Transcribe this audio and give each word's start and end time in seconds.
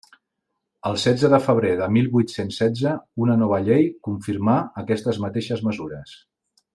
El 0.91 0.95
setze 1.03 1.29
de 1.33 1.39
febrer 1.47 1.73
de 1.81 1.89
mil 1.97 2.09
vuit-cents 2.15 2.57
setze, 2.63 2.93
una 3.27 3.35
nova 3.45 3.59
llei 3.69 3.87
confirmà 4.11 4.59
aquestes 4.85 5.21
mateixes 5.27 5.63
mesures. 5.69 6.17